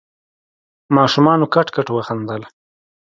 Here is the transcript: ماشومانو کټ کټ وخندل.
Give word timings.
ماشومانو 0.95 1.45
کټ 1.53 1.67
کټ 1.75 1.87
وخندل. 1.91 2.41